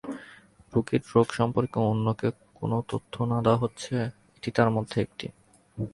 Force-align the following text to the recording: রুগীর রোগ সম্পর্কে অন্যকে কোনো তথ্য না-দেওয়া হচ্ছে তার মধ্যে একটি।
রুগীর 0.73 1.03
রোগ 1.15 1.27
সম্পর্কে 1.31 1.77
অন্যকে 1.89 2.27
কোনো 2.55 2.77
তথ্য 2.87 3.13
না-দেওয়া 3.23 3.61
হচ্ছে 3.63 3.95
তার 4.55 4.69
মধ্যে 4.69 4.97
একটি। 5.01 5.27